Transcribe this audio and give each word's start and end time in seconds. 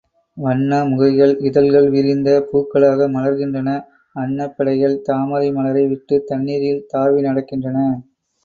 வண்ண 0.37 0.77
முகைகள் 0.85 1.33
இதழ்கள் 1.39 1.89
விரிந்த 1.89 2.29
பூக்களாக 2.47 3.07
மலர்கின்றன 3.07 3.75
அன்னப் 4.15 4.55
பெடைகள் 4.57 4.97
தாமரை 5.01 5.51
மலரை 5.51 5.85
விட்டுத் 5.87 6.27
தண்ணீரில் 6.27 6.85
தாவி 6.91 7.21
நடக்கின்றன. 7.21 7.77